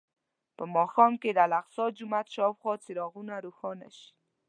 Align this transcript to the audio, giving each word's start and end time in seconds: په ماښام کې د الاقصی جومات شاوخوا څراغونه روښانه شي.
په 0.57 0.63
ماښام 0.75 1.13
کې 1.21 1.29
د 1.33 1.37
الاقصی 1.47 1.85
جومات 1.97 2.27
شاوخوا 2.35 2.73
څراغونه 2.83 3.35
روښانه 3.45 3.87
شي. 3.97 4.09